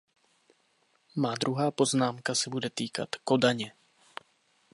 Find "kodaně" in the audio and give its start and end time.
3.23-3.73